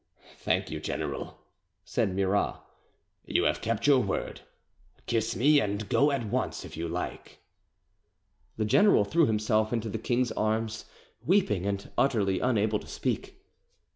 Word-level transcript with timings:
"Thank 0.37 0.71
you, 0.71 0.79
general," 0.79 1.37
said 1.85 2.15
Murat. 2.15 2.55
"You 3.27 3.43
have 3.43 3.61
kept 3.61 3.85
your 3.85 3.99
word. 3.99 4.41
Kiss 5.05 5.35
me, 5.35 5.59
and 5.59 5.87
go 5.89 6.09
at 6.09 6.25
once, 6.25 6.65
if 6.65 6.75
you 6.75 6.87
like." 6.89 7.37
The 8.57 8.65
general 8.65 9.05
threw 9.05 9.27
himself 9.27 9.71
into 9.71 9.89
the 9.89 9.99
king's 9.99 10.31
arms, 10.31 10.85
weeping, 11.23 11.67
and 11.67 11.87
utterly 11.99 12.39
unable 12.39 12.79
to 12.79 12.87
speak. 12.87 13.43